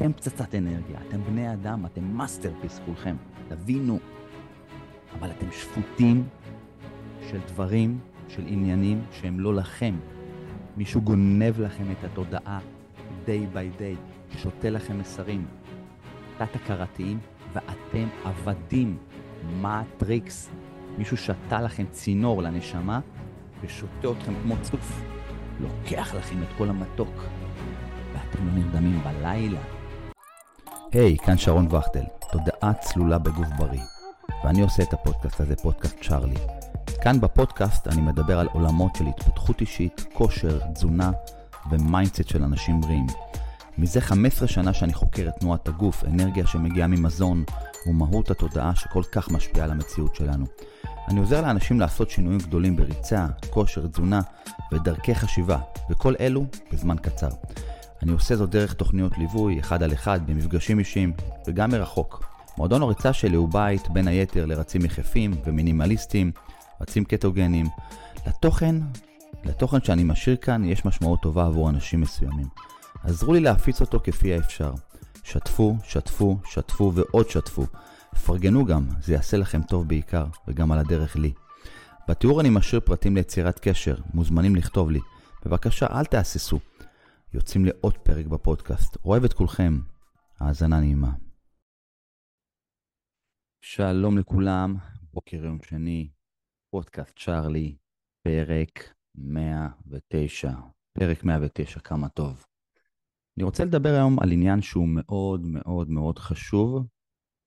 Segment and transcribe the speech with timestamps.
[0.00, 3.16] אתם פצצת אנרגיה, אתם בני אדם, אתם masterpiece כולכם,
[3.48, 3.98] תבינו.
[5.18, 6.28] אבל אתם שפוטים
[7.30, 9.94] של דברים, של עניינים שהם לא לכם.
[10.76, 12.58] מישהו גונב לכם את התודעה
[13.26, 15.46] day by day, שותל לכם מסרים.
[16.38, 17.18] תת-הכרתיים,
[17.52, 18.98] ואתם עבדים.
[19.60, 20.50] המטריקס?
[20.98, 23.00] מישהו שתל לכם צינור לנשמה
[23.60, 25.02] ושותה אתכם כמו צוף.
[25.60, 27.14] לוקח לכם את כל המתוק,
[28.12, 29.79] ואתם לא נרדמים בלילה.
[30.92, 33.82] היי, hey, כאן שרון וכטל, תודעה צלולה בגוף בריא.
[34.44, 36.36] ואני עושה את הפודקאסט הזה, פודקאסט צ'ארלי.
[37.02, 41.10] כאן בפודקאסט אני מדבר על עולמות של התפתחות אישית, כושר, תזונה
[41.70, 43.06] ו mindset של אנשים בריאים.
[43.78, 47.44] מזה 15 שנה שאני חוקר את תנועת הגוף, אנרגיה שמגיעה ממזון
[47.86, 50.46] ומהות התודעה שכל כך משפיעה על המציאות שלנו.
[51.08, 54.20] אני עוזר לאנשים לעשות שינויים גדולים בריצה, כושר, תזונה
[54.72, 55.58] ודרכי חשיבה,
[55.90, 57.30] וכל אלו בזמן קצר.
[58.02, 61.12] אני עושה זאת דרך תוכניות ליווי, אחד על אחד, במפגשים אישיים,
[61.46, 62.24] וגם מרחוק.
[62.58, 66.32] מועדון הריצה שלי הוא בית, בין היתר, לרצים יחפים ומינימליסטים,
[66.80, 67.66] רצים קטוגנים.
[68.26, 68.76] לתוכן,
[69.44, 72.46] לתוכן שאני משאיר כאן, יש משמעות טובה עבור אנשים מסוימים.
[73.04, 74.72] עזרו לי להפיץ אותו כפי האפשר.
[75.24, 77.66] שתפו, שתפו, שתפו ועוד שתפו.
[78.26, 81.32] פרגנו גם, זה יעשה לכם טוב בעיקר, וגם על הדרך לי.
[82.08, 85.00] בתיאור אני משאיר פרטים ליצירת קשר, מוזמנים לכתוב לי.
[85.44, 86.58] בבקשה, אל תהססו.
[87.34, 88.96] יוצאים לעוד פרק בפודקאסט.
[89.04, 89.72] אוהב את כולכם.
[90.40, 91.12] האזנה נעימה.
[93.64, 94.76] שלום לכולם,
[95.12, 96.10] בוקר יום שני,
[96.70, 97.76] פודקאסט צ'ארלי,
[98.22, 100.50] פרק 109.
[100.92, 102.46] פרק 109, כמה טוב.
[103.36, 106.86] אני רוצה לדבר היום על עניין שהוא מאוד מאוד מאוד חשוב,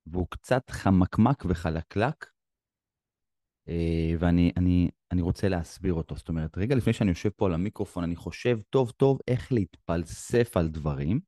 [0.06, 2.26] והוא קצת חמקמק וחלקלק,
[4.20, 6.16] ואני אני, אני רוצה להסביר אותו.
[6.16, 10.58] זאת אומרת, רגע לפני שאני יושב פה על המיקרופון, אני חושב טוב טוב איך להתפלסף
[10.58, 11.20] על דברים,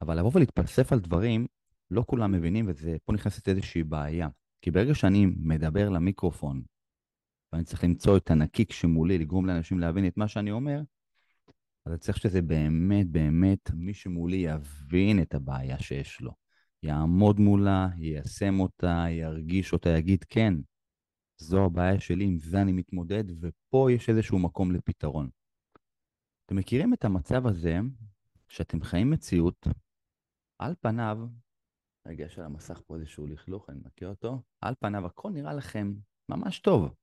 [0.00, 1.46] אבל לבוא ולהתפלסף על דברים,
[1.90, 4.28] לא כולם מבינים, ופה נכנסת איזושהי בעיה.
[4.62, 6.62] כי ברגע שאני מדבר למיקרופון,
[7.52, 10.80] ואני צריך למצוא את הנקיק שמולי, לגרום לאנשים להבין את מה שאני אומר,
[11.86, 16.32] אז צריך שזה באמת באמת מי שמולי יבין את הבעיה שיש לו.
[16.82, 20.54] יעמוד מולה, יישם אותה, ירגיש אותה, יגיד כן,
[21.40, 25.30] זו הבעיה שלי, עם זה אני מתמודד, ופה יש איזשהו מקום לפתרון.
[26.46, 27.78] אתם מכירים את המצב הזה
[28.48, 29.66] שאתם חיים מציאות,
[30.58, 31.18] על פניו,
[32.06, 35.94] רגע, יש על המסך פה איזשהו לכלוך, אני מכיר אותו, על פניו הכל נראה לכם
[36.30, 36.94] ממש טוב.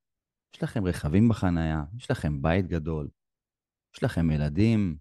[0.56, 3.10] יש לכם רכבים בחנייה, יש לכם בית גדול,
[3.96, 4.98] יש לכם ילדים,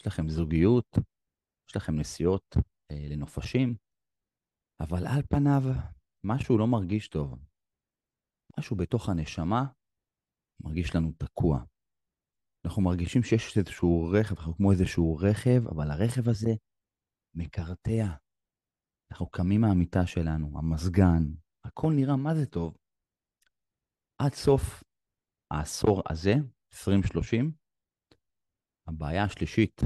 [0.00, 0.98] יש לכם זוגיות,
[1.68, 2.56] יש לכם נסיעות
[2.90, 3.74] אה, לנופשים,
[4.80, 5.62] אבל על פניו
[6.24, 7.47] משהו לא מרגיש טוב.
[8.58, 9.64] משהו בתוך הנשמה
[10.64, 11.64] מרגיש לנו תקוע.
[12.66, 16.50] אנחנו מרגישים שיש איזשהו רכב, אנחנו כמו איזשהו רכב, אבל הרכב הזה
[17.34, 18.06] מקרטע.
[19.12, 21.22] אנחנו קמים מהמיטה שלנו, המזגן,
[21.64, 22.76] הכל נראה מה זה טוב.
[24.18, 24.62] עד סוף
[25.50, 26.34] העשור הזה,
[26.72, 27.52] 2030,
[28.88, 29.80] הבעיה השלישית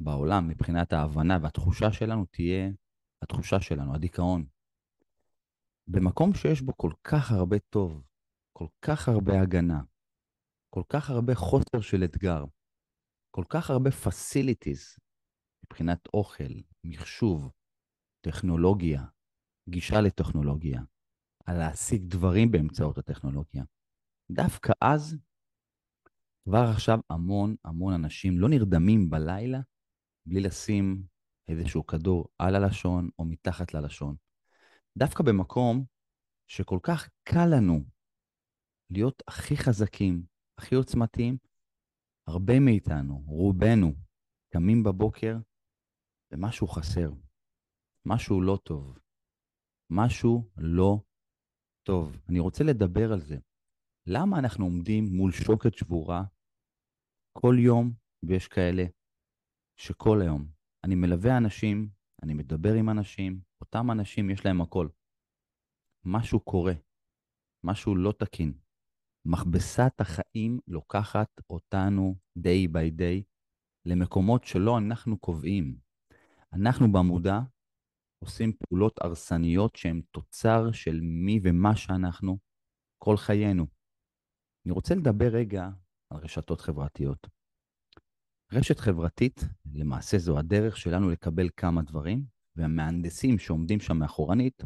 [0.00, 2.70] בעולם מבחינת ההבנה והתחושה שלנו תהיה
[3.22, 4.51] התחושה שלנו, הדיכאון.
[5.88, 8.02] במקום שיש בו כל כך הרבה טוב,
[8.52, 9.82] כל כך הרבה הגנה,
[10.74, 12.44] כל כך הרבה חוסר של אתגר,
[13.30, 15.00] כל כך הרבה facilities
[15.64, 16.52] מבחינת אוכל,
[16.84, 17.52] מחשוב,
[18.26, 19.04] טכנולוגיה,
[19.68, 20.80] גישה לטכנולוגיה,
[21.46, 23.64] על להשיג דברים באמצעות הטכנולוגיה.
[24.32, 25.16] דווקא אז,
[26.44, 29.60] כבר עכשיו המון המון אנשים לא נרדמים בלילה
[30.26, 31.06] בלי לשים
[31.48, 34.16] איזשהו כדור על הלשון או מתחת ללשון.
[34.98, 35.84] דווקא במקום
[36.46, 37.84] שכל כך קל לנו
[38.90, 40.26] להיות הכי חזקים,
[40.58, 41.38] הכי עוצמתיים,
[42.26, 43.92] הרבה מאיתנו, רובנו,
[44.52, 45.36] קמים בבוקר
[46.32, 47.10] ומשהו חסר,
[48.06, 48.98] משהו לא טוב,
[49.90, 51.00] משהו לא
[51.86, 52.16] טוב.
[52.28, 53.36] אני רוצה לדבר על זה.
[54.06, 56.24] למה אנחנו עומדים מול שוקת שבורה
[57.32, 57.92] כל יום,
[58.22, 58.84] ויש כאלה
[59.76, 60.46] שכל היום
[60.84, 61.88] אני מלווה אנשים,
[62.22, 64.88] אני מדבר עם אנשים, אותם אנשים יש להם הכל.
[66.04, 66.72] משהו קורה,
[67.64, 68.52] משהו לא תקין.
[69.24, 73.22] מכבסת החיים לוקחת אותנו day by day
[73.86, 75.76] למקומות שלא אנחנו קובעים.
[76.52, 77.40] אנחנו במודע
[78.18, 82.38] עושים פעולות הרסניות שהן תוצר של מי ומה שאנחנו
[82.98, 83.66] כל חיינו.
[84.66, 85.68] אני רוצה לדבר רגע
[86.10, 87.26] על רשתות חברתיות.
[88.52, 89.40] רשת חברתית,
[89.72, 94.62] למעשה זו הדרך שלנו לקבל כמה דברים, והמהנדסים שעומדים שם מאחורנית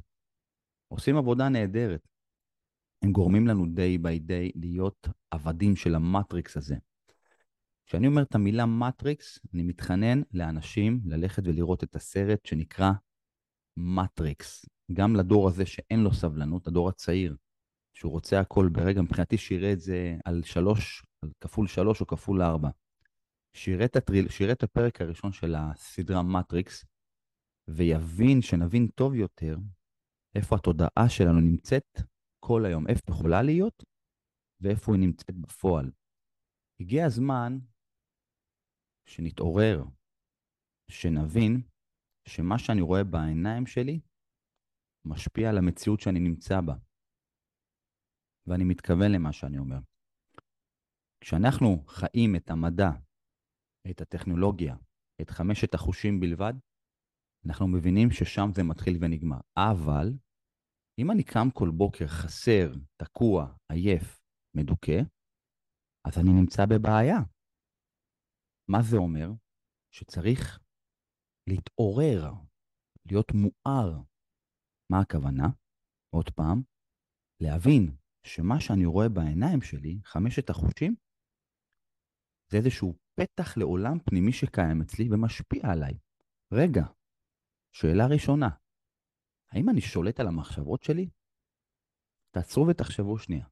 [0.89, 2.09] עושים עבודה נהדרת.
[3.03, 6.77] הם גורמים לנו day by day להיות עבדים של המטריקס הזה.
[7.87, 12.93] כשאני אומר את המילה מטריקס, אני מתחנן לאנשים ללכת ולראות את הסרט שנקרא
[13.77, 14.67] מטריקס.
[14.93, 17.37] גם לדור הזה שאין לו סבלנות, הדור הצעיר,
[17.95, 22.43] שהוא רוצה הכל ברגע, מבחינתי שיראה את זה על שלוש, על כפול שלוש או כפול
[22.43, 22.69] ארבע.
[23.55, 23.85] שיראה
[24.53, 26.85] את, הפרק הראשון של הסדרה מטריקס,
[27.71, 29.57] ויבין, שנבין טוב יותר,
[30.35, 31.89] איפה התודעה שלנו נמצאת
[32.41, 33.83] כל היום, איפה יכולה להיות,
[34.61, 35.93] ואיפה היא נמצאת בפועל.
[36.81, 37.59] הגיע הזמן
[39.09, 39.85] שנתעורר,
[40.91, 41.53] שנבין
[42.29, 44.01] שמה שאני רואה בעיניים שלי
[45.05, 46.75] משפיע על המציאות שאני נמצא בה.
[48.47, 49.79] ואני מתכוון למה שאני אומר.
[51.21, 52.91] כשאנחנו חיים את המדע,
[53.91, 54.77] את הטכנולוגיה,
[55.23, 56.53] את חמשת החושים בלבד,
[57.47, 59.41] אנחנו מבינים ששם זה מתחיל ונגמר.
[59.57, 60.09] אבל
[60.99, 62.73] אם אני קם כל בוקר חסר,
[63.03, 64.21] תקוע, עייף,
[64.57, 65.01] מדוכא,
[66.07, 67.19] אז אני נמצא בבעיה.
[68.71, 69.29] מה זה אומר?
[69.95, 70.61] שצריך
[71.49, 72.33] להתעורר,
[73.07, 74.03] להיות מואר.
[74.91, 75.47] מה הכוונה?
[76.15, 76.63] עוד פעם,
[77.43, 77.97] להבין
[78.27, 80.95] שמה שאני רואה בעיניים שלי, חמשת החושים,
[82.51, 85.95] זה איזשהו פתח לעולם פנימי שקיים אצלי ומשפיע עליי.
[86.53, 86.87] רגע,
[87.79, 88.49] שאלה ראשונה,
[89.51, 91.11] האם אני שולט על המחשבות שלי?
[92.31, 93.47] תעצרו ותחשבו שנייה.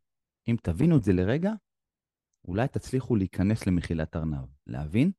[0.49, 1.51] אם תבינו את זה לרגע,
[2.45, 5.13] אולי תצליחו להיכנס למחילת ארנב, להבין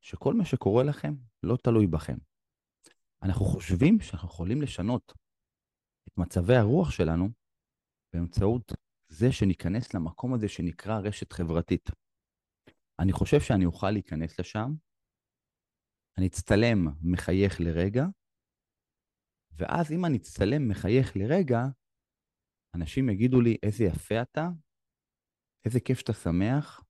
[0.00, 2.16] שכל מה שקורה לכם לא תלוי בכם.
[3.22, 5.12] אנחנו חושבים שאנחנו יכולים לשנות
[6.08, 7.28] את מצבי הרוח שלנו
[8.12, 8.72] באמצעות
[9.08, 11.90] זה שניכנס למקום הזה שנקרא רשת חברתית.
[12.98, 14.70] אני חושב שאני אוכל להיכנס לשם,
[16.18, 18.04] אני אצטלם מחייך לרגע,
[19.58, 21.60] ואז אם אני אצטלם מחייך לרגע,
[22.74, 24.48] אנשים יגידו לי, איזה יפה אתה,
[25.64, 26.84] איזה כיף שאתה שמח,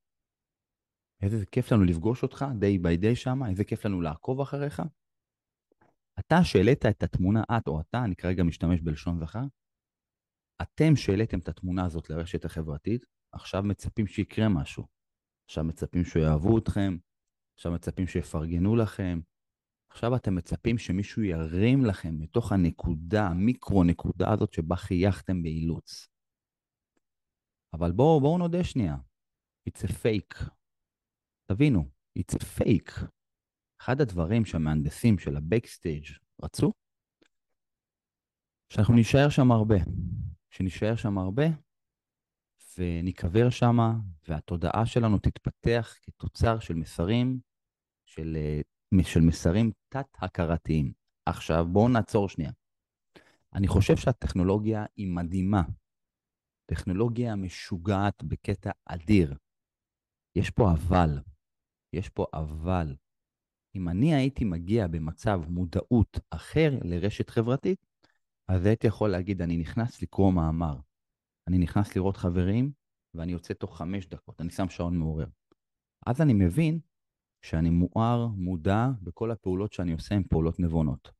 [1.23, 4.83] איזה כיף לנו לפגוש אותך day by day שם, איזה כיף לנו לעקוב אחריך.
[6.19, 9.45] אתה שהעלית את התמונה, את או אתה, אני כרגע משתמש בלשון זכר,
[10.63, 14.87] אתם שהעליתם את התמונה הזאת לרשת החברתית, עכשיו מצפים שיקרה משהו.
[15.49, 16.97] עכשיו מצפים שיאהבו אתכם,
[17.55, 19.21] עכשיו מצפים שיפרגנו לכם,
[19.97, 26.09] עכשיו אתם מצפים שמישהו ירים לכם מתוך הנקודה, המיקרו-נקודה הזאת שבה חייכתם באילוץ.
[27.73, 28.97] אבל בואו בוא נודה שנייה,
[29.69, 30.51] it's a fake.
[31.47, 31.85] תבינו,
[32.19, 33.07] it's a fake.
[33.81, 36.07] אחד הדברים שהמהנדסים של הבקסטייג'
[36.43, 36.73] רצו,
[38.73, 39.77] שאנחנו נישאר שם הרבה.
[40.51, 41.45] שנישאר שם הרבה
[42.79, 43.77] וניקבר שם,
[44.29, 47.41] והתודעה שלנו תתפתח כתוצר של מסרים,
[48.07, 48.61] של, אה,
[49.03, 50.93] של מסרים תת-הכרתיים.
[51.27, 52.51] עכשיו, בואו נעצור שנייה.
[53.55, 55.63] אני חושב שהטכנולוגיה היא מדהימה.
[56.67, 59.35] טכנולוגיה משוגעת בקטע אדיר.
[60.37, 61.19] יש פה אבל.
[61.93, 62.97] יש פה אבל.
[63.75, 67.87] אם אני הייתי מגיע במצב מודעות אחר לרשת חברתית,
[68.49, 70.77] אז הייתי יכול להגיד, אני נכנס לקרוא מאמר.
[71.49, 72.73] אני נכנס לראות חברים,
[73.15, 75.27] ואני יוצא תוך חמש דקות, אני שם שעון מעורר.
[76.07, 76.81] אז אני מבין
[77.47, 81.11] שאני מואר, מודע, בכל הפעולות שאני עושה הן פעולות נבונות.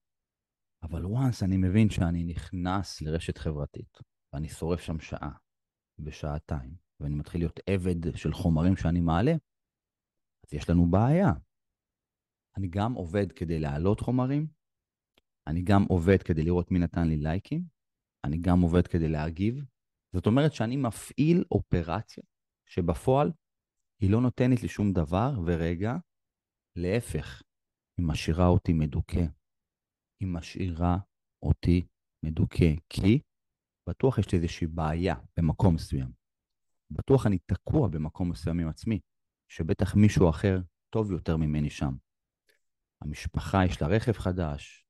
[0.83, 3.99] אבל once אני מבין שאני נכנס לרשת חברתית,
[4.33, 5.33] ואני שורף שם שעה
[5.99, 9.33] ושעתיים, ואני מתחיל להיות עבד של חומרים שאני מעלה,
[10.47, 11.33] אז יש לנו בעיה.
[12.57, 14.47] אני גם עובד כדי להעלות חומרים,
[15.47, 17.65] אני גם עובד כדי לראות מי נתן לי לייקים,
[18.25, 19.65] אני גם עובד כדי להגיב.
[20.13, 22.25] זאת אומרת שאני מפעיל אופרציה
[22.69, 23.33] שבפועל
[24.01, 25.97] היא לא נותנת לי שום דבר, ורגע,
[26.77, 27.43] להפך,
[27.99, 29.27] היא משאירה אותי מדוכא.
[30.21, 30.99] היא משאירה
[31.43, 31.87] אותי
[32.23, 33.21] מדוכא, כי
[33.89, 36.13] בטוח יש לי איזושהי בעיה במקום מסוים.
[36.91, 39.01] בטוח אני תקוע במקום מסוים עם עצמי,
[39.49, 40.59] שבטח מישהו אחר
[40.91, 41.95] טוב יותר ממני שם.
[43.03, 44.87] המשפחה, יש לה רכב חדש,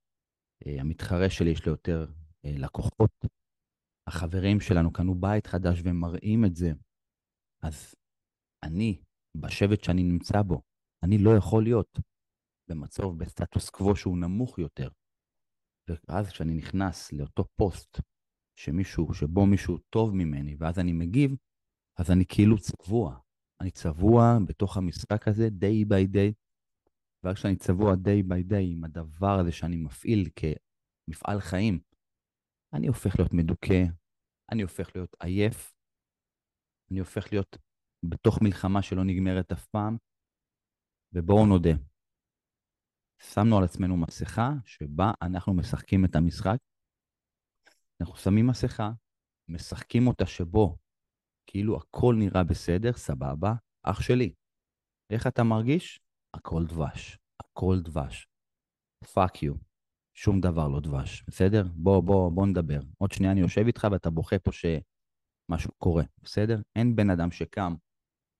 [0.66, 2.06] אה, המתחרה שלי יש לו יותר
[2.44, 3.10] אה, לקוחות,
[4.06, 6.72] החברים שלנו קנו בית חדש והם מראים את זה.
[7.62, 7.94] אז
[8.62, 9.00] אני,
[9.36, 10.62] בשבט שאני נמצא בו,
[11.02, 11.98] אני לא יכול להיות
[12.68, 14.88] במצב, בסטטוס קוו שהוא נמוך יותר.
[16.08, 18.00] ואז כשאני נכנס לאותו פוסט
[18.58, 21.30] שמישהו, שבו מישהו טוב ממני, ואז אני מגיב,
[21.98, 23.18] אז אני כאילו צבוע.
[23.60, 26.32] אני צבוע בתוך המשחק הזה day by day,
[27.22, 31.80] ואז כשאני צבוע day by day עם הדבר הזה שאני מפעיל כמפעל חיים,
[32.72, 33.84] אני הופך להיות מדוכא,
[34.52, 35.74] אני הופך להיות עייף,
[36.90, 37.56] אני הופך להיות
[38.04, 39.96] בתוך מלחמה שלא נגמרת אף פעם,
[41.12, 41.70] ובואו נודה.
[43.22, 46.56] שמנו על עצמנו מסכה שבה אנחנו משחקים את המשחק.
[48.00, 48.90] אנחנו שמים מסכה,
[49.48, 50.76] משחקים אותה שבו
[51.46, 54.34] כאילו הכל נראה בסדר, סבבה, אח שלי.
[55.10, 56.00] איך אתה מרגיש?
[56.34, 57.18] הכל דבש.
[57.40, 58.26] הכל דבש.
[59.14, 59.54] fuck you.
[60.14, 61.62] שום דבר לא דבש, בסדר?
[61.74, 62.80] בוא, בוא, בוא נדבר.
[62.98, 66.60] עוד שנייה אני יושב איתך ואתה בוכה פה שמשהו קורה, בסדר?
[66.76, 67.74] אין בן אדם שקם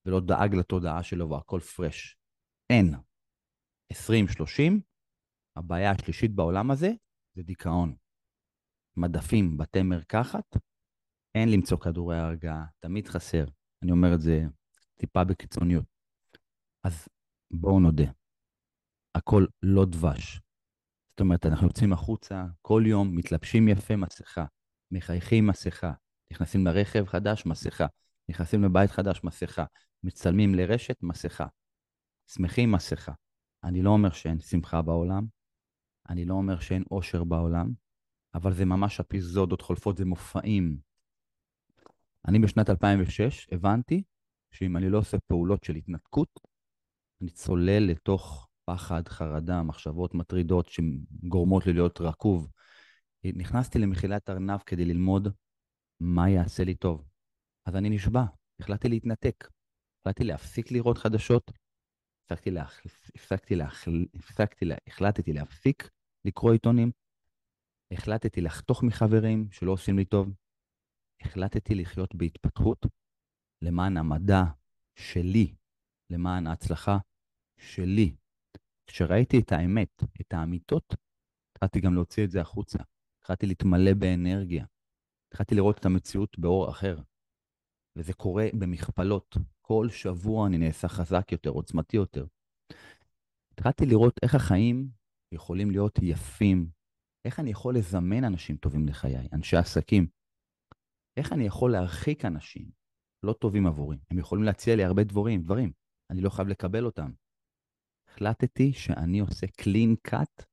[0.05, 2.17] ולא דאג לתודעה שלו והכל פרש.
[2.69, 2.95] אין.
[3.91, 4.81] 2030,
[5.55, 6.89] הבעיה השלישית בעולם הזה
[7.35, 7.95] זה דיכאון.
[8.97, 10.57] מדפים, בתי מרקחת,
[11.35, 13.45] אין למצוא כדורי הרגעה, תמיד חסר.
[13.83, 14.41] אני אומר את זה
[14.95, 15.85] טיפה בקיצוניות.
[16.83, 17.07] אז
[17.51, 18.11] בואו נודה,
[19.15, 20.41] הכל לא דבש.
[21.09, 24.45] זאת אומרת, אנחנו יוצאים החוצה, כל יום מתלבשים יפה, מסכה,
[24.91, 25.93] מחייכים מסכה,
[26.31, 27.85] נכנסים לרכב חדש, מסכה,
[28.29, 29.65] נכנסים לבית חדש, מסכה,
[30.03, 31.45] מצלמים לרשת, מסכה,
[32.27, 33.11] שמחים, מסכה.
[33.63, 35.25] אני לא אומר שאין שמחה בעולם,
[36.09, 37.71] אני לא אומר שאין אושר בעולם,
[38.33, 40.77] אבל זה ממש אפיזודות חולפות, זה מופעים.
[42.27, 44.03] אני בשנת 2006 הבנתי
[44.51, 46.39] שאם אני לא עושה פעולות של התנתקות,
[47.21, 52.51] אני צולל לתוך פחד, חרדה, מחשבות מטרידות שגורמות לי להיות רקוב.
[53.23, 55.27] נכנסתי למחילת ארנב כדי ללמוד
[55.99, 57.07] מה יעשה לי טוב.
[57.65, 58.23] אז אני נשבע,
[58.59, 59.47] החלטתי להתנתק.
[60.01, 61.51] החלטתי להפסיק לראות חדשות,
[62.31, 62.81] הפסקתי, להח...
[63.15, 63.87] הפסקתי, להח...
[64.15, 64.75] הפסקתי, לה...
[64.87, 65.89] החלטתי להפסיק
[66.25, 66.91] לקרוא עיתונים,
[67.91, 70.33] החלטתי לחתוך מחברים שלא עושים לי טוב,
[71.21, 72.85] החלטתי לחיות בהתפתחות
[73.61, 74.43] למען המדע
[74.95, 75.55] שלי,
[76.09, 76.97] למען ההצלחה
[77.57, 78.15] שלי.
[78.87, 80.95] כשראיתי את האמת, את האמיתות,
[81.51, 82.79] התחלתי גם להוציא את זה החוצה.
[83.19, 84.65] התחלתי להתמלא באנרגיה.
[85.27, 86.97] התחלתי לראות את המציאות באור אחר.
[87.95, 89.37] וזה קורה במכפלות.
[89.67, 92.25] כל שבוע אני נעשה חזק יותר, עוצמתי יותר.
[93.53, 94.89] התחלתי לראות איך החיים
[95.31, 96.69] יכולים להיות יפים,
[97.25, 100.07] איך אני יכול לזמן אנשים טובים לחיי, אנשי עסקים.
[101.17, 102.69] איך אני יכול להרחיק אנשים
[103.23, 103.97] לא טובים עבורי.
[104.11, 105.71] הם יכולים להציע לי הרבה דברים, דברים.
[106.09, 107.11] אני לא חייב לקבל אותם.
[108.07, 110.45] החלטתי שאני עושה clean cut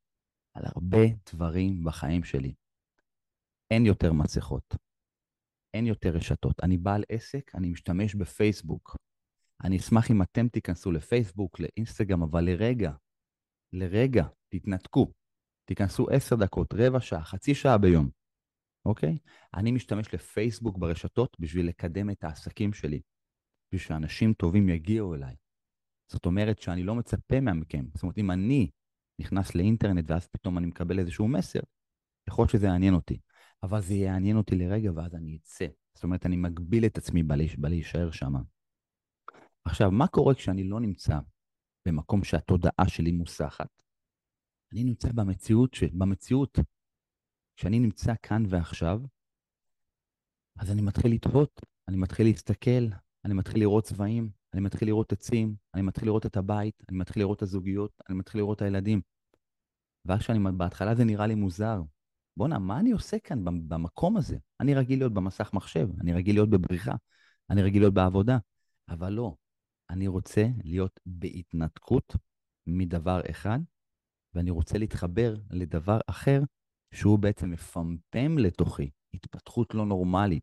[0.54, 0.98] על הרבה
[1.32, 2.54] דברים בחיים שלי.
[3.70, 4.76] אין יותר מסכות,
[5.74, 6.60] אין יותר רשתות.
[6.62, 8.96] אני בעל עסק, אני משתמש בפייסבוק.
[9.64, 12.92] אני אשמח אם אתם תיכנסו לפייסבוק, לאינסטגרם, אבל לרגע,
[13.72, 15.12] לרגע, תתנתקו.
[15.64, 18.10] תיכנסו עשר דקות, רבע שעה, חצי שעה ביום,
[18.86, 19.18] אוקיי?
[19.54, 23.00] אני משתמש לפייסבוק ברשתות בשביל לקדם את העסקים שלי,
[23.66, 25.34] בשביל שאנשים טובים יגיעו אליי.
[26.12, 27.84] זאת אומרת שאני לא מצפה מכם.
[27.94, 28.70] זאת אומרת, אם אני
[29.20, 31.60] נכנס לאינטרנט ואז פתאום אני מקבל איזשהו מסר,
[32.28, 33.18] יכול להיות שזה יעניין אותי.
[33.64, 35.66] אבל זה יעניין אותי לרגע ואז אני אצא.
[35.94, 37.22] זאת אומרת, אני מגביל את עצמי
[37.58, 38.32] בלהישאר שם.
[39.64, 41.18] עכשיו, מה קורה כשאני לא נמצא
[41.88, 43.82] במקום שהתודעה שלי מוסחת?
[44.72, 45.84] אני נמצא במציאות, ש...
[45.84, 46.58] במציאות.
[47.56, 49.00] כשאני נמצא כאן ועכשיו,
[50.58, 52.86] אז אני מתחיל לתהות, אני מתחיל להסתכל,
[53.24, 57.22] אני מתחיל לראות צבעים, אני מתחיל לראות עצים, אני מתחיל לראות את הבית, אני מתחיל
[57.22, 59.00] לראות את הזוגיות, אני מתחיל לראות את הילדים.
[60.04, 61.82] ואז כשאני, בהתחלה זה נראה לי מוזר.
[62.36, 64.36] בואנה, מה אני עושה כאן במקום הזה?
[64.60, 66.94] אני רגיל להיות במסך מחשב, אני רגיל להיות בבריחה,
[67.50, 68.38] אני רגיל להיות בעבודה,
[68.88, 69.34] אבל לא.
[69.90, 72.16] אני רוצה להיות בהתנתקות
[72.66, 73.58] מדבר אחד,
[74.34, 76.40] ואני רוצה להתחבר לדבר אחר,
[76.94, 80.42] שהוא בעצם מפמפם לתוכי התפתחות לא נורמלית,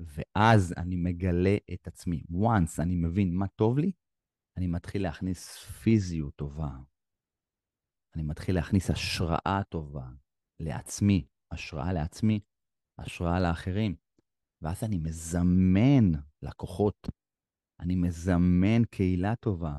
[0.00, 2.22] ואז אני מגלה את עצמי.
[2.32, 3.92] once אני מבין מה טוב לי,
[4.56, 6.70] אני מתחיל להכניס פיזיות טובה.
[8.14, 10.06] אני מתחיל להכניס השראה טובה
[10.60, 12.40] לעצמי, השראה לעצמי,
[12.98, 13.96] השראה לאחרים.
[14.62, 17.08] ואז אני מזמן לקוחות,
[17.80, 19.78] אני מזמן קהילה טובה,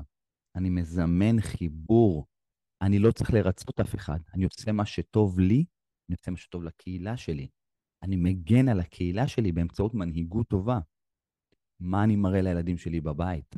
[0.56, 2.26] אני מזמן חיבור.
[2.82, 5.64] אני לא צריך לרצות אף אחד, אני עושה מה שטוב לי,
[6.08, 7.48] אני עושה מה שטוב לקהילה שלי.
[8.02, 10.78] אני מגן על הקהילה שלי באמצעות מנהיגות טובה.
[11.80, 13.56] מה אני מראה לילדים שלי בבית?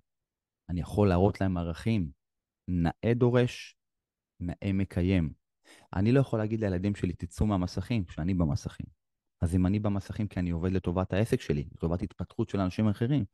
[0.71, 2.11] אני יכול להראות להם ערכים.
[2.71, 3.77] נאה דורש,
[4.41, 5.33] נאה מקיים.
[5.97, 8.87] אני לא יכול להגיד לילדים שלי, תצאו מהמסכים, כשאני במסכים.
[9.41, 13.25] אז אם אני במסכים כי אני עובד לטובת העסק שלי, לטובת התפתחות של אנשים אחרים,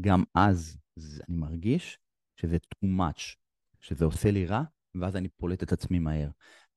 [0.00, 0.78] גם אז
[1.28, 1.98] אני מרגיש
[2.36, 3.36] שזה too much,
[3.80, 4.62] שזה עושה לי רע,
[4.94, 6.28] ואז אני פולט את עצמי מהר.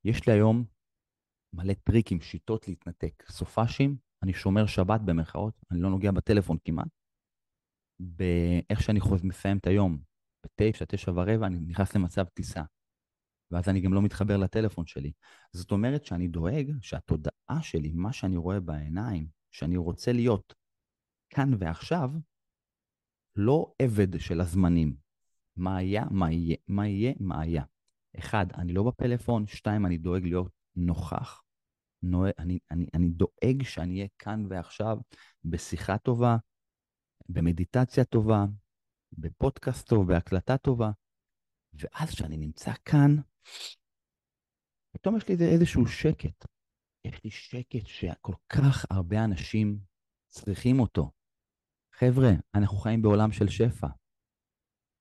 [0.06, 0.66] יש לי היום
[1.54, 3.24] מלא טריקים, שיטות להתנתק.
[3.30, 6.88] סופאשים, אני שומר שבת במרכאות, אני לא נוגע בטלפון כמעט.
[8.00, 9.24] באיך שאני חוז...
[9.24, 9.98] מסיים את היום,
[10.46, 12.62] בתשע, תשע ורבע, אני נכנס למצב טיסה.
[13.51, 15.12] ואז אני גם לא מתחבר לטלפון שלי.
[15.51, 20.54] זאת אומרת שאני דואג שהתודעה שלי, מה שאני רואה בעיניים, שאני רוצה להיות
[21.30, 22.12] כאן ועכשיו,
[23.36, 24.96] לא עבד של הזמנים.
[25.56, 27.63] מה היה, מה יהיה, מה יהיה, מה היה.
[28.20, 31.42] אחד, אני לא בפלאפון, שתיים, אני דואג להיות נוכח.
[32.04, 34.98] נוה, אני, אני, אני דואג שאני אהיה כאן ועכשיו
[35.46, 36.38] בשיחה טובה,
[37.30, 38.46] במדיטציה טובה,
[39.13, 40.92] בפודקאסט טוב, בהקלטה טובה,
[41.74, 43.16] ואז כשאני נמצא כאן,
[44.92, 46.46] פתאום יש לי איזשהו שקט.
[47.08, 49.80] יש לי שקט שכל כך הרבה אנשים
[50.30, 51.12] צריכים אותו.
[51.96, 53.88] חבר'ה, אנחנו חיים בעולם של שפע.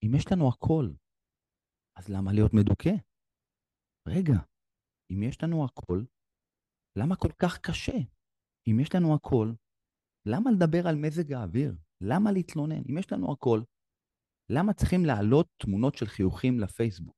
[0.03, 0.89] אם יש לנו הכל,
[1.97, 2.95] אז למה להיות מדוכא?
[4.07, 4.37] רגע,
[5.11, 6.03] אם יש לנו הכל,
[6.99, 7.97] למה כל כך קשה?
[8.67, 9.53] אם יש לנו הכל,
[10.25, 11.75] למה לדבר על מזג האוויר?
[12.01, 12.81] למה להתלונן?
[12.89, 13.61] אם יש לנו הכל,
[14.49, 17.16] למה צריכים להעלות תמונות של חיוכים לפייסבוק?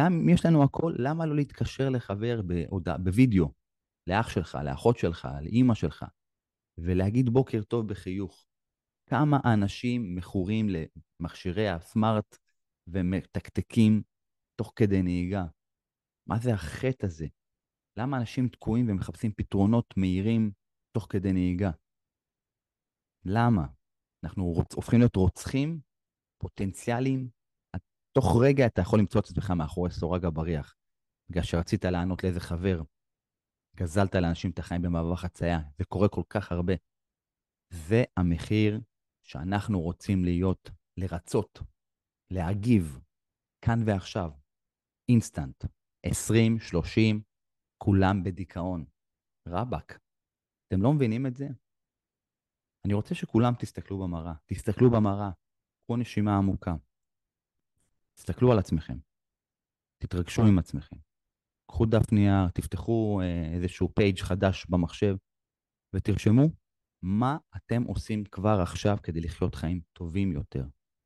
[0.00, 3.52] אם יש לנו הכל, למה לא להתקשר לחבר בהודע, בווידאו,
[4.06, 6.04] לאח שלך, לאחות שלך, לאימא שלך,
[6.78, 8.46] ולהגיד בוקר טוב בחיוך?
[9.06, 10.66] כמה אנשים מכורים
[11.20, 12.38] למכשירי הסמארט
[12.86, 14.02] ומתקתקים
[14.56, 15.44] תוך כדי נהיגה?
[16.26, 17.26] מה זה החטא הזה?
[17.96, 20.50] למה אנשים תקועים ומחפשים פתרונות מהירים
[20.92, 21.70] תוך כדי נהיגה?
[23.24, 23.66] למה?
[24.24, 24.74] אנחנו רוצ...
[24.74, 25.80] הופכים להיות רוצחים
[26.38, 27.28] פוטנציאליים.
[28.14, 30.76] תוך רגע אתה יכול למצוא את עצמך מאחורי סורג הבריח.
[31.30, 32.82] בגלל שרצית לענות לאיזה חבר,
[33.76, 35.58] גזלת לאנשים את החיים במעבר חצייה.
[35.78, 36.72] זה קורה כל כך הרבה.
[37.72, 38.80] זה המחיר
[39.26, 41.58] שאנחנו רוצים להיות, לרצות,
[42.32, 43.00] להגיב,
[43.64, 44.30] כאן ועכשיו,
[45.08, 45.64] אינסטנט,
[46.06, 47.22] 20, 30,
[47.78, 48.84] כולם בדיכאון.
[49.48, 49.98] רבאק,
[50.66, 51.46] אתם לא מבינים את זה?
[52.84, 54.34] אני רוצה שכולם תסתכלו במראה.
[54.46, 55.30] תסתכלו במראה,
[55.84, 56.74] קחו נשימה עמוקה.
[58.14, 58.98] תסתכלו על עצמכם.
[59.98, 60.96] תתרגשו עם עצמכם.
[61.66, 65.16] קחו דף נייר, תפתחו אה, איזשהו page חדש במחשב
[65.94, 66.48] ותרשמו
[67.02, 70.64] מה אתם עושים כבר עכשיו כדי לחיות חיים טובים יותר,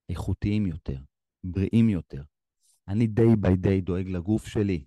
[0.08, 0.98] איכותיים יותר,
[1.44, 2.22] בריאים יותר.
[2.88, 4.84] אני day by day דואג לגוף שלי,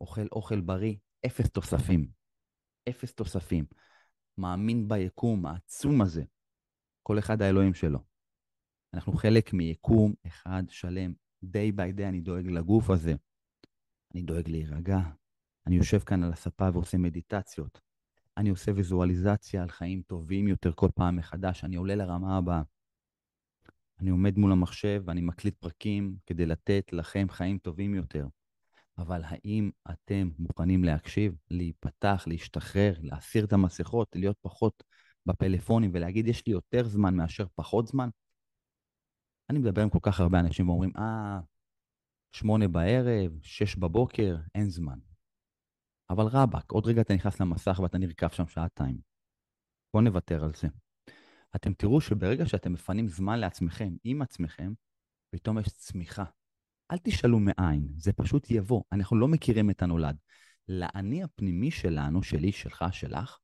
[0.00, 2.06] אוכל אוכל בריא, אפס תוספים.
[2.88, 3.64] אפס תוספים.
[4.38, 6.24] מאמין ביקום העצום הזה.
[7.02, 7.98] כל אחד האלוהים שלו.
[8.94, 11.12] אנחנו חלק מיקום אחד שלם.
[11.44, 13.14] די ביי די אני דואג לגוף הזה.
[14.14, 14.98] אני דואג להירגע.
[15.66, 17.80] אני יושב כאן על הספה ועושה מדיטציות.
[18.36, 21.64] אני עושה ויזואליזציה על חיים טובים יותר כל פעם מחדש.
[21.64, 22.62] אני עולה לרמה הבאה.
[24.00, 28.26] אני עומד מול המחשב ואני מקליט פרקים כדי לתת לכם חיים טובים יותר.
[28.98, 34.82] אבל האם אתם מוכנים להקשיב, להיפתח, להשתחרר, להסיר את המסכות, להיות פחות
[35.26, 38.08] בפלאפונים ולהגיד, יש לי יותר זמן מאשר פחות זמן?
[39.52, 41.40] אני מדבר עם כל כך הרבה אנשים ואומרים, אה,
[42.32, 44.98] שמונה בערב, שש בבוקר, אין זמן.
[46.10, 48.98] אבל רבאק, עוד רגע אתה נכנס למסך ואתה נרקב שם שעתיים.
[49.94, 50.68] בואו נוותר על זה.
[51.56, 54.72] אתם תראו שברגע שאתם מפנים זמן לעצמכם, עם עצמכם,
[55.30, 56.24] פתאום יש צמיחה.
[56.90, 58.82] אל תשאלו מאין, זה פשוט יבוא.
[58.92, 60.16] אנחנו לא מכירים את הנולד.
[60.68, 63.38] לאני הפנימי שלנו, שלי, שלך, שלך,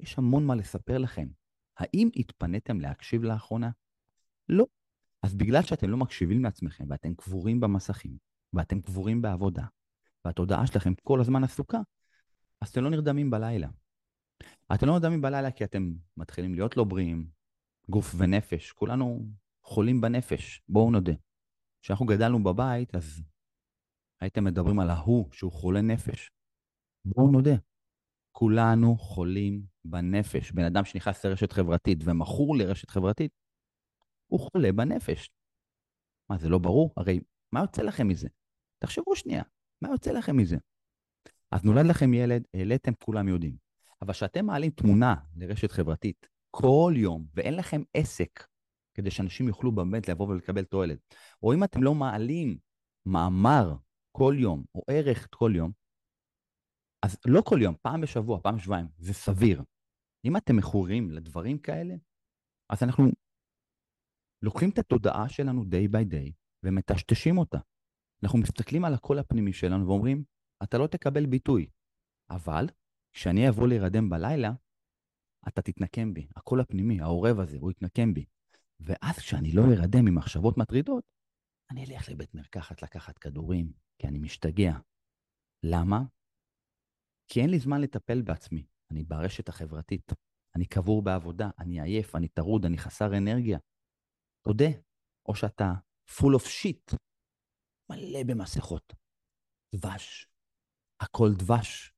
[0.00, 1.28] יש המון מה לספר לכם.
[1.76, 3.70] האם התפניתם להקשיב לאחרונה?
[4.48, 4.66] לא.
[5.24, 8.16] אז בגלל שאתם לא מקשיבים לעצמכם, ואתם קבורים במסכים,
[8.52, 9.64] ואתם קבורים בעבודה,
[10.24, 11.78] והתודעה שלכם כל הזמן עסוקה,
[12.60, 13.68] אז אתם לא נרדמים בלילה.
[14.74, 17.28] אתם לא נרדמים בלילה כי אתם מתחילים להיות לא בריאים,
[17.88, 18.72] גוף ונפש.
[18.72, 19.26] כולנו
[19.62, 21.12] חולים בנפש, בואו נודה.
[21.82, 23.22] כשאנחנו גדלנו בבית, אז
[24.20, 26.30] הייתם מדברים על ההוא שהוא חולה נפש.
[27.04, 27.54] בואו נודה,
[28.32, 30.52] כולנו חולים בנפש.
[30.52, 33.43] בן אדם שנכנס לרשת חברתית ומכור לרשת חברתית,
[34.34, 35.30] הוא חולה בנפש.
[36.30, 36.94] מה, זה לא ברור?
[36.96, 37.20] הרי
[37.52, 38.28] מה יוצא לכם מזה?
[38.78, 39.42] תחשבו שנייה,
[39.82, 40.56] מה יוצא לכם מזה?
[41.50, 43.56] אז נולד לכם ילד, העליתם, כולם יודעים.
[44.02, 48.46] אבל כשאתם מעלים תמונה לרשת חברתית כל יום, ואין לכם עסק
[48.94, 50.98] כדי שאנשים יוכלו באמת לבוא ולקבל תועלת.
[51.42, 52.58] או אם אתם לא מעלים
[53.06, 53.74] מאמר
[54.12, 55.70] כל יום, או ערך כל יום,
[57.02, 59.62] אז לא כל יום, פעם בשבוע, פעם בשבועיים, זה סביר.
[60.24, 61.94] אם אתם מכורים לדברים כאלה,
[62.70, 63.04] אז אנחנו
[64.44, 67.58] לוקחים את התודעה שלנו day by day ומטשטשים אותה.
[68.24, 70.24] אנחנו מסתכלים על הקול הפנימי שלנו ואומרים,
[70.62, 71.66] אתה לא תקבל ביטוי,
[72.30, 72.66] אבל
[73.12, 74.52] כשאני אבוא להירדם בלילה,
[75.48, 76.28] אתה תתנקם בי.
[76.36, 78.24] הקול הפנימי, העורב הזה, הוא יתנקם בי.
[78.80, 81.04] ואז כשאני לא ארדם ממחשבות מטרידות,
[81.70, 84.78] אני אלך לבית מרקחת לקחת כדורים, כי אני משתגע.
[85.62, 86.02] למה?
[87.28, 88.66] כי אין לי זמן לטפל בעצמי.
[88.90, 90.12] אני ברשת החברתית,
[90.56, 93.58] אני קבור בעבודה, אני עייף, אני טרוד, אני חסר אנרגיה.
[94.44, 94.68] תודה.
[95.26, 95.72] או שאתה
[96.10, 96.96] full of shit,
[97.90, 98.94] מלא במסכות.
[99.74, 100.28] דבש.
[101.00, 101.92] הכל דבש.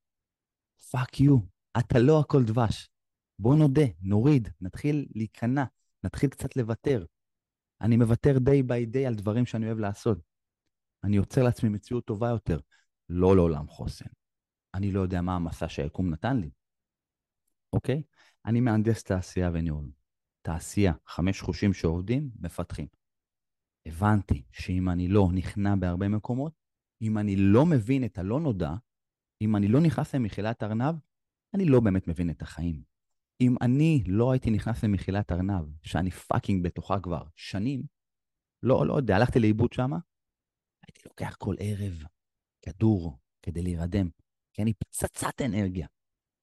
[0.91, 1.39] fuck you.
[1.79, 2.91] אתה לא הכל דבש.
[3.39, 5.65] בוא נודה, נוריד, נתחיל להיכנע,
[6.05, 7.05] נתחיל קצת לוותר.
[7.81, 10.19] אני מוותר day by day על דברים שאני אוהב לעשות.
[11.05, 12.59] אני יוצר לעצמי מציאות טובה יותר.
[13.09, 14.11] לא לעולם חוסן.
[14.75, 16.51] אני לא יודע מה המסע שהיקום נתן לי,
[17.73, 18.03] אוקיי?
[18.47, 19.91] אני מהנדס תעשייה וניהול.
[20.47, 22.87] תעשייה, חמש חושים שעובדים, מפתחים.
[23.87, 26.53] הבנתי שאם אני לא נכנע בהרבה מקומות,
[27.03, 28.71] אם אני לא מבין את הלא נודע,
[29.43, 30.95] אם אני לא נכנס למחילת ארנב,
[31.55, 32.83] אני לא באמת מבין את החיים.
[33.41, 37.83] אם אני לא הייתי נכנס למחילת ארנב, שאני פאקינג בתוכה כבר שנים,
[38.63, 39.99] לא, לא יודע, הלכתי לאיבוד שמה,
[40.87, 42.03] הייתי לוקח כל ערב
[42.63, 44.09] כדור כדי להירדם,
[44.53, 45.87] כי אני פצצת אנרגיה.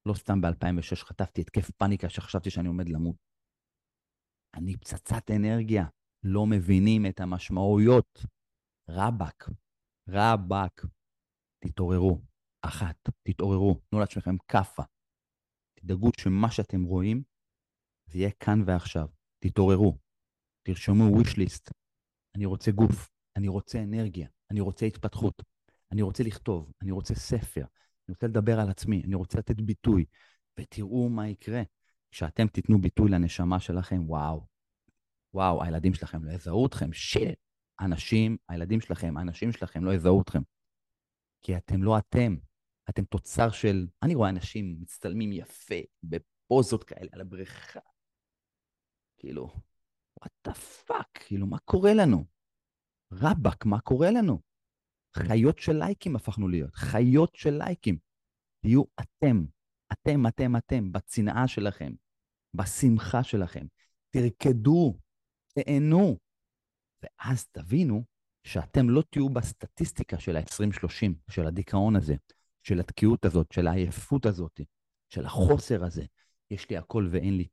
[0.06, 3.33] לא סתם ב-2006 חטפתי התקף פאניקה שחשבתי שאני עומד למות.
[4.56, 5.86] אני פצצת אנרגיה,
[6.24, 8.26] לא מבינים את המשמעויות.
[8.90, 9.50] רבאק,
[10.10, 10.86] רבאק,
[11.60, 12.22] תתעוררו.
[12.62, 14.84] אחת, תתעוררו, תנו לעצמכם כאפה.
[15.74, 17.24] תדאגו שמה שאתם רואים
[18.06, 19.08] זה יהיה כאן ועכשיו.
[19.40, 19.98] תתעוררו,
[20.64, 21.72] תרשמו wish list.
[22.36, 25.44] אני רוצה גוף, אני רוצה אנרגיה, אני רוצה התפתחות,
[25.92, 30.06] אני רוצה לכתוב, אני רוצה ספר, אני רוצה לדבר על עצמי, אני רוצה לתת ביטוי,
[30.60, 31.62] ותראו מה יקרה.
[32.14, 34.48] כשאתם תיתנו ביטוי לנשמה שלכם, וואו,
[35.34, 37.40] וואו, הילדים שלכם לא יזהו אתכם, שיט.
[37.80, 40.40] אנשים, הילדים שלכם, האנשים שלכם לא יזהו אתכם.
[41.42, 42.36] כי אתם לא אתם,
[42.90, 43.88] אתם תוצר של...
[44.04, 47.80] אני רואה אנשים מצטלמים יפה, בפוזות כאלה, על הבריכה.
[49.18, 49.48] כאילו,
[50.20, 50.54] what the
[50.88, 52.26] fuck, כאילו, מה קורה לנו?
[53.14, 54.42] רבאק, מה קורה לנו?
[55.16, 57.98] חיות של לייקים הפכנו להיות, חיות של לייקים.
[58.62, 59.46] תהיו אתם,
[59.92, 61.94] אתם, אתם, אתם, בצנעה שלכם,
[62.54, 63.66] בשמחה שלכם.
[64.10, 64.98] תרקדו,
[65.54, 66.18] תהנו,
[67.04, 68.04] ואז תבינו
[68.44, 72.16] שאתם לא תהיו בסטטיסטיקה של ה-20-30, של הדיכאון הזה,
[72.64, 74.62] של התקיעות הזאת, של העייפות הזאת,
[75.10, 76.04] של החוסר הזה.
[76.52, 77.48] יש לי הכל ואין לי,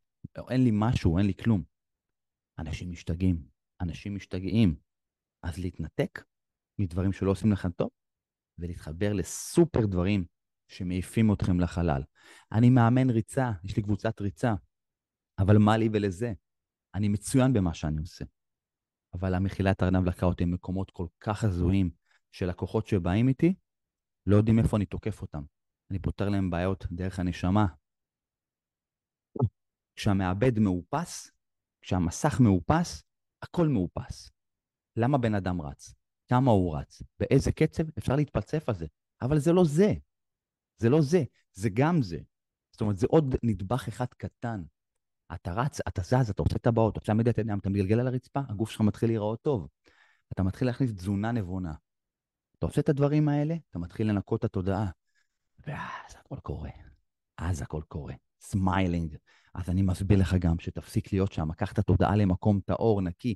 [0.51, 1.62] אין לי משהו, אין לי כלום.
[2.59, 3.43] אנשים משתגעים,
[3.81, 4.75] אנשים משתגעים.
[5.43, 6.25] אז להתנתק
[6.79, 7.90] מדברים שלא עושים לך טוב,
[8.59, 10.25] ולהתחבר לסופר דברים
[10.70, 12.02] שמעיפים אתכם לחלל.
[12.52, 14.54] אני מאמן ריצה, יש לי קבוצת ריצה,
[15.38, 16.33] אבל מה לי ולזה?
[16.94, 18.24] אני מצוין במה שאני עושה.
[19.14, 21.90] אבל המחילת ארנב לקחה אותי למקומות כל כך הזויים
[22.33, 23.54] של לקוחות שבאים איתי,
[24.26, 25.42] לא יודעים איפה אני תוקף אותם.
[25.90, 27.66] אני פותר להם בעיות דרך הנשמה.
[29.96, 31.30] כשהמעבד מאופס,
[31.80, 33.02] כשהמסך מאופס,
[33.42, 34.30] הכל מאופס.
[34.96, 35.94] למה בן אדם רץ?
[36.28, 37.02] כמה הוא רץ?
[37.18, 37.85] באיזה קצב?
[37.98, 38.87] אפשר להתפלצף על זה.
[39.22, 39.94] אבל זה לא זה.
[40.81, 41.25] זה לא זה.
[41.53, 42.19] זה גם זה.
[42.73, 44.62] זאת אומרת, זה עוד נדבך אחד קטן.
[45.35, 48.40] אתה רץ, אתה זז, אתה עושה טבעות, אתה עומד את הידיים, אתה מתגלגל על הרצפה,
[48.49, 49.69] הגוף שלך מתחיל להיראות טוב.
[50.33, 51.73] אתה מתחיל להכניס תזונה נבונה.
[52.59, 54.90] אתה עושה את הדברים האלה, אתה מתחיל לנקות את התודעה.
[55.66, 56.71] ואז הכל קורה.
[57.38, 58.14] אז הכל קורה.
[58.40, 59.16] smiling.
[59.55, 63.35] אז אני מסביר לך גם שתפסיק להיות שם, קח את התודעה למקום טהור, נקי,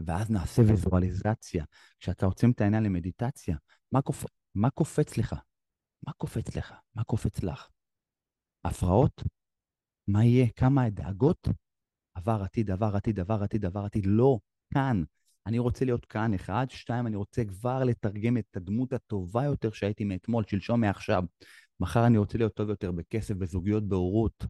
[0.00, 1.64] ואז נעשה ויזואליזציה.
[2.00, 3.56] כשאתה עוצם את העיניים למדיטציה,
[3.92, 4.24] מה, קופ...
[4.54, 5.34] מה קופץ לך?
[6.06, 6.74] מה קופץ לך?
[6.94, 7.68] מה קופץ לך?
[8.64, 9.22] הפרעות?
[10.08, 10.46] מה יהיה?
[10.56, 11.48] כמה דאגות?
[12.14, 14.06] עבר עתיד, עבר עתיד, עבר עתיד, עבר עתיד.
[14.06, 14.38] לא,
[14.74, 15.02] כאן.
[15.46, 16.66] אני רוצה להיות כאן, אחד.
[16.70, 21.22] שתיים, אני רוצה כבר לתרגם את הדמות הטובה יותר שהייתי מאתמול, שלשום, מעכשיו.
[21.80, 24.46] מחר אני רוצה להיות טוב יותר בכסף, בזוגיות, בהורות.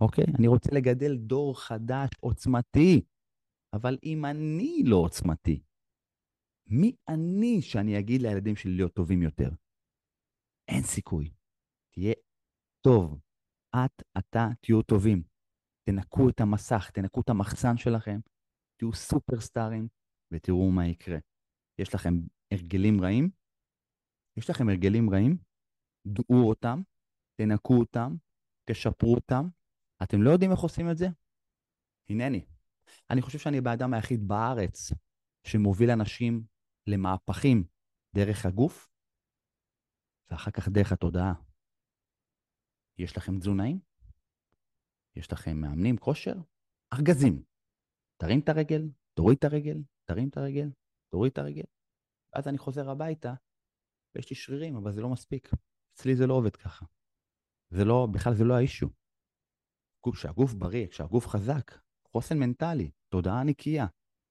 [0.00, 0.24] אוקיי?
[0.38, 3.02] אני רוצה לגדל דור חדש, עוצמתי.
[3.72, 5.62] אבל אם אני לא עוצמתי,
[6.66, 9.50] מי אני שאני אגיד לילדים שלי להיות טובים יותר?
[10.68, 11.30] אין סיכוי.
[11.94, 12.14] תהיה
[12.80, 13.20] טוב.
[13.74, 15.22] את, אתה, תהיו טובים.
[15.84, 18.20] תנקו את המסך, תנקו את המחסן שלכם,
[18.76, 19.88] תהיו סופרסטארים,
[20.30, 21.18] ותראו מה יקרה.
[21.78, 22.14] יש לכם
[22.50, 23.30] הרגלים רעים?
[24.36, 25.36] יש לכם הרגלים רעים?
[26.06, 26.82] דעו אותם,
[27.36, 28.16] תנקו אותם,
[28.70, 29.48] תשפרו אותם.
[30.02, 31.06] אתם לא יודעים איך עושים את זה?
[32.08, 32.44] הנני.
[33.10, 34.92] אני חושב שאני האדם היחיד בארץ
[35.46, 36.44] שמוביל אנשים
[36.86, 37.64] למהפכים
[38.14, 38.91] דרך הגוף,
[40.32, 41.34] ואחר כך דרך התודעה.
[42.98, 43.80] יש לכם תזונאים?
[45.16, 46.34] יש לכם מאמנים, כושר?
[46.92, 47.42] ארגזים.
[48.16, 50.70] תרים את הרגל, תוריד את הרגל, תרים את הרגל,
[51.08, 51.64] תוריד את הרגל.
[52.32, 53.34] ואז אני חוזר הביתה,
[54.14, 55.50] ויש לי שרירים, אבל זה לא מספיק.
[55.94, 56.86] אצלי זה לא עובד ככה.
[57.70, 58.88] זה לא, בכלל זה לא האישו.
[60.12, 61.70] כשהגוף בריא, כשהגוף חזק,
[62.08, 63.86] חוסן מנטלי, תודעה נקייה,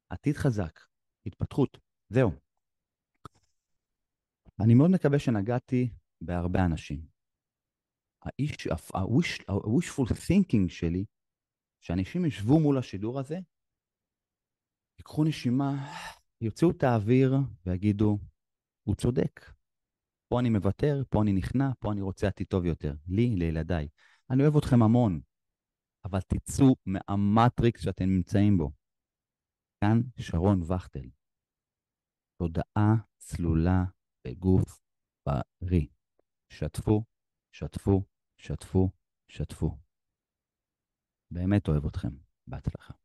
[0.09, 0.79] עתיד חזק,
[1.25, 1.77] התפתחות,
[2.09, 2.31] זהו.
[4.63, 5.89] אני מאוד מקווה שנגעתי
[6.21, 7.05] בהרבה אנשים.
[8.25, 11.05] ה-wishful thinking שלי,
[11.79, 13.39] שאנשים ישבו מול השידור הזה,
[14.99, 15.93] ייקחו נשימה,
[16.41, 17.33] יוציאו את האוויר
[17.65, 18.19] ויגידו,
[18.83, 19.53] הוא צודק.
[20.27, 22.93] פה אני מוותר, פה אני נכנע, פה אני רוצה עתיד טוב יותר.
[23.07, 23.87] לי, לילדיי.
[24.29, 25.21] אני אוהב אתכם המון,
[26.05, 28.71] אבל תצאו מהמטריקס שאתם נמצאים בו.
[29.81, 31.09] כאן שרון וכטל.
[32.37, 33.83] תודעה צלולה
[34.27, 34.81] בגוף
[35.25, 35.87] בריא.
[36.49, 37.03] שתפו,
[37.51, 38.03] שתפו,
[38.37, 38.89] שתפו,
[39.27, 39.77] שתפו.
[41.31, 42.09] באמת אוהב אתכם.
[42.47, 43.00] בהצלחה.